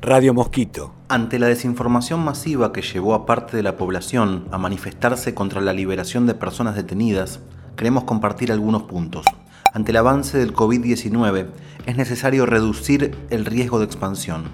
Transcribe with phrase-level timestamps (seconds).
[0.00, 0.94] Radio Mosquito.
[1.08, 5.72] Ante la desinformación masiva que llevó a parte de la población a manifestarse contra la
[5.72, 7.40] liberación de personas detenidas,
[7.76, 9.26] queremos compartir algunos puntos.
[9.74, 11.48] Ante el avance del COVID-19,
[11.86, 14.44] es necesario reducir el riesgo de expansión.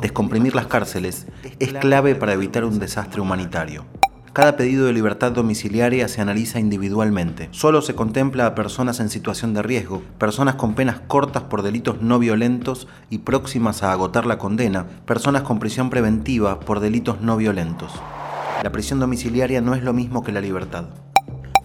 [0.00, 1.26] Descomprimir las cárceles
[1.58, 3.84] es clave para evitar un desastre humanitario.
[4.32, 7.48] Cada pedido de libertad domiciliaria se analiza individualmente.
[7.50, 12.00] Solo se contempla a personas en situación de riesgo, personas con penas cortas por delitos
[12.00, 17.36] no violentos y próximas a agotar la condena, personas con prisión preventiva por delitos no
[17.36, 17.90] violentos.
[18.62, 20.84] La prisión domiciliaria no es lo mismo que la libertad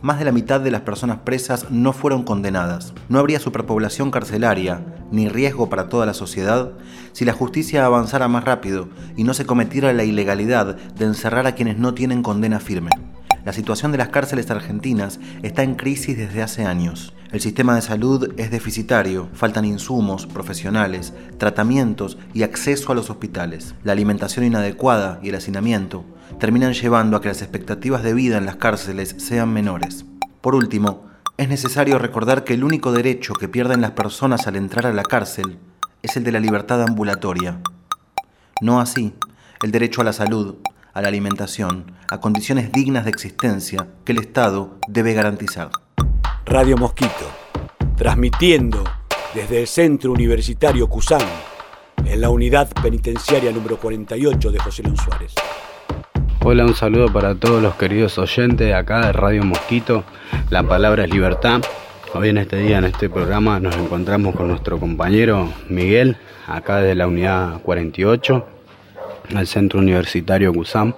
[0.06, 2.94] más de la mitad de las personas presas no fueron condenadas.
[3.10, 6.74] No habría superpoblación carcelaria ni riesgo para toda la sociedad
[7.12, 8.88] si la justicia avanzara más rápido
[9.18, 12.92] y no se cometiera la ilegalidad de encerrar a quienes no tienen condena firme.
[13.46, 17.14] La situación de las cárceles argentinas está en crisis desde hace años.
[17.32, 23.76] El sistema de salud es deficitario, faltan insumos, profesionales, tratamientos y acceso a los hospitales.
[23.84, 26.06] La alimentación inadecuada y el hacinamiento
[26.40, 30.06] terminan llevando a que las expectativas de vida en las cárceles sean menores.
[30.42, 31.06] Por último,
[31.38, 35.04] es necesario recordar que el único derecho que pierden las personas al entrar a la
[35.04, 35.60] cárcel
[36.02, 37.60] es el de la libertad ambulatoria.
[38.60, 39.14] No así
[39.62, 40.56] el derecho a la salud,
[40.96, 45.70] a la alimentación, a condiciones dignas de existencia que el Estado debe garantizar.
[46.46, 47.30] Radio Mosquito,
[47.98, 48.82] transmitiendo
[49.34, 51.22] desde el Centro Universitario Cusán,
[52.06, 55.36] en la unidad penitenciaria número 48 de José Luis Suárez.
[56.42, 60.06] Hola, un saludo para todos los queridos oyentes de acá de Radio Mosquito.
[60.50, 61.62] La palabra es libertad.
[62.14, 66.16] Hoy en este día, en este programa, nos encontramos con nuestro compañero Miguel,
[66.48, 68.55] acá de la unidad 48,
[69.36, 70.94] al Centro Universitario CUSAM.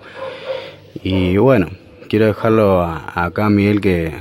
[1.03, 1.67] Y bueno,
[2.09, 4.13] quiero dejarlo acá Miguel que,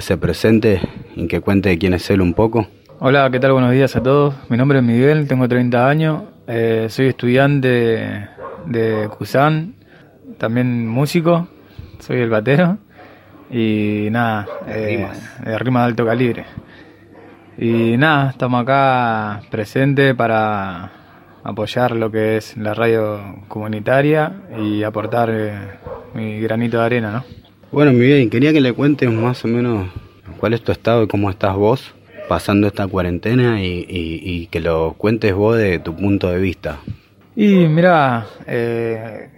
[0.00, 0.80] se presente
[1.14, 2.66] y que cuente quién es él un poco.
[2.98, 3.52] Hola, ¿qué tal?
[3.52, 4.34] Buenos días a todos.
[4.48, 8.28] Mi nombre es Miguel, tengo 30 años, eh, soy estudiante
[8.66, 9.74] de CUSAM
[10.38, 11.48] también músico,
[12.00, 12.78] soy el batero
[13.50, 15.06] y nada, eh,
[15.44, 16.44] de rima de alto calibre.
[17.56, 20.90] Y nada, estamos acá presentes para
[21.44, 25.52] apoyar lo que es la radio comunitaria y aportar eh,
[26.14, 27.24] mi granito de arena, ¿no?
[27.70, 29.88] Bueno, Miguel, quería que le cuentes más o menos
[30.38, 31.94] cuál es tu estado y cómo estás vos
[32.28, 36.78] pasando esta cuarentena y, y que lo cuentes vos de tu punto de vista.
[37.36, 39.28] Y mira, eh,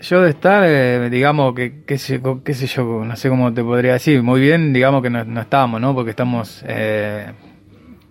[0.00, 3.62] yo de estar, eh, digamos, que qué sé, qué sé yo, no sé cómo te
[3.62, 5.94] podría decir, muy bien, digamos que no, no estamos, ¿no?
[5.94, 7.26] Porque estamos eh,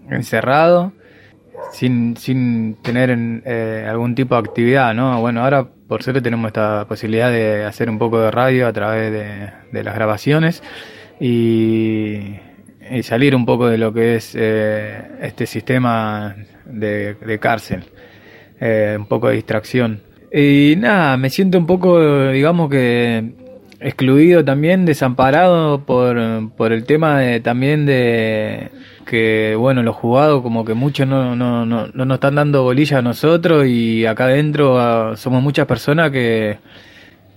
[0.10, 0.92] encerrados,
[1.72, 3.16] sin, sin tener
[3.46, 5.20] eh, algún tipo de actividad, ¿no?
[5.22, 9.12] Bueno, ahora por suerte tenemos esta posibilidad de hacer un poco de radio a través
[9.12, 10.64] de, las grabaciones
[11.20, 12.36] y,
[13.02, 16.36] salir un poco de lo que es este sistema
[16.66, 17.86] de, de cárcel,
[18.98, 20.02] un poco de distracción.
[20.32, 23.43] Y nada, me siento un poco, digamos que
[23.84, 26.18] excluido también, desamparado por,
[26.56, 28.72] por el tema de, también de
[29.06, 33.00] que, bueno, los jugados como que muchos no, no, no, no nos están dando bolilla
[33.00, 36.58] a nosotros y acá adentro ah, somos muchas personas que,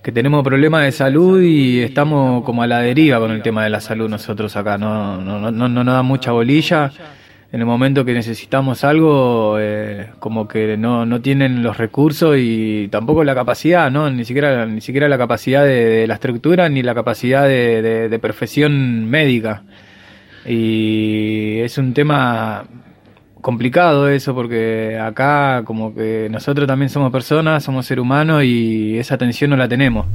[0.01, 3.69] que tenemos problemas de salud y estamos como a la deriva con el tema de
[3.69, 6.91] la salud nosotros acá, no, no, no, no, no nos da mucha bolilla
[7.51, 12.89] en el momento que necesitamos algo, eh, como que no, no tienen los recursos y
[12.89, 14.09] tampoco la capacidad, ¿no?
[14.09, 19.05] Ni siquiera, ni siquiera la capacidad de, la estructura ni la capacidad de, de, profesión
[19.09, 19.63] médica.
[20.45, 22.65] Y es un tema
[23.41, 29.15] complicado eso porque acá como que nosotros también somos personas, somos seres humanos y esa
[29.15, 30.05] atención no la tenemos.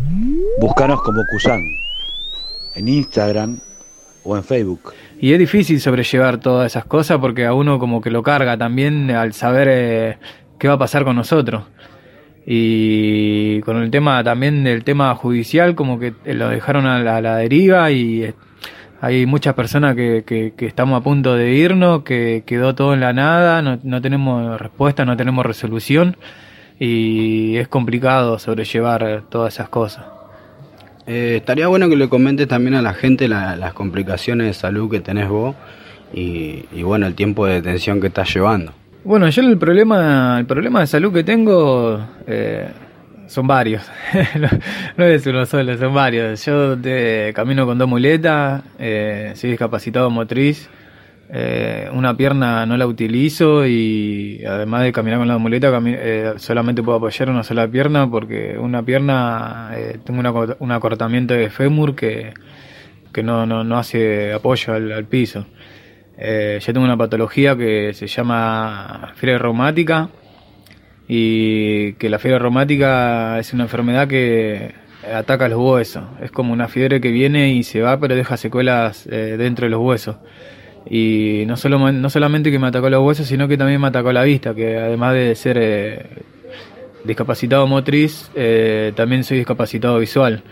[0.61, 1.63] Búscanos como Kusan
[2.75, 3.59] en Instagram
[4.25, 4.93] o en Facebook.
[5.23, 9.09] Y es difícil sobrellevar todas esas cosas porque a uno como que lo carga también
[9.13, 10.19] al saber eh,
[10.59, 11.63] qué va a pasar con nosotros.
[12.45, 17.93] Y con el tema también del tema judicial, como que lo dejaron a la, deriva
[17.93, 18.35] y eh,
[19.01, 23.13] hay muchas personas que, que, estamos a punto de irnos, que quedó todo en la
[23.13, 26.17] nada, no, no tenemos respuesta, no tenemos resolución
[26.81, 30.12] y es complicado sobrellevar todas esas cosas.
[31.07, 35.01] Eh, estaría bueno que le comentes también a la gente las complicaciones de salud que
[35.01, 35.57] tenés vos
[36.15, 38.73] y, bueno, el tiempo de detención que estás llevando.
[39.05, 42.69] Bueno, yo el problema, el problema de salud que tengo eh,
[43.27, 43.83] son varios.
[44.97, 46.45] no, es uno solo, son varios.
[46.45, 46.77] Yo
[47.35, 50.69] camino con dos muletas, eh, soy discapacitado motriz.
[51.35, 56.83] Eh, una pierna no la utilizo y además de caminar con la muleta eh, solamente
[56.83, 60.21] puedo apoyar una sola pierna porque una pierna eh, tengo
[60.59, 62.35] un acortamiento de fémur que,
[63.15, 65.47] que no, no, no hace apoyo al, piso.
[66.19, 70.11] yo tengo una patología que se llama fiebre reumática
[71.09, 74.75] y que la fiebre reumática es una enfermedad que
[75.15, 76.05] ataca los huesos.
[76.21, 79.81] Es como una fiebre que viene y se va, pero deja secuelas dentro de los
[79.81, 80.17] huesos.
[80.89, 84.13] Y no, solo, no solamente que me atacó los huesos, sino que también me atacó
[84.13, 86.07] la vista, que además de ser eh,
[87.05, 90.43] discapacitado motriz, eh, también soy discapacitado visual.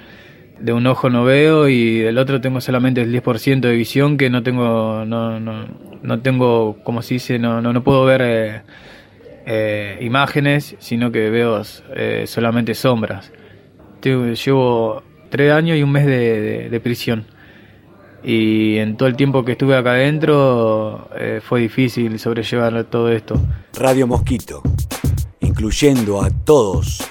[0.59, 4.29] De un ojo no veo y del otro tengo solamente el 10% de visión que
[4.29, 5.67] no tengo, no, no,
[6.03, 8.62] no tengo, como se dice, no, no, no puedo ver
[10.00, 11.62] imágenes, sino que veo
[12.26, 13.33] solamente sombras
[14.00, 17.25] llevo tres años y un mes de, prisión.
[18.22, 23.40] Y en todo el tiempo que estuve acá adentro eh, fue difícil sobrellevar todo esto.
[23.75, 24.62] Radio Mosquito,
[25.40, 27.02] incluyendo a todos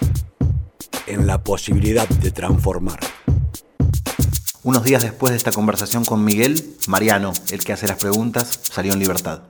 [1.07, 2.99] en la posibilidad de transformar.
[4.63, 8.93] Unos días después de esta conversación con Miguel, Mariano, el que hace las preguntas, salió
[8.93, 9.41] en libertad.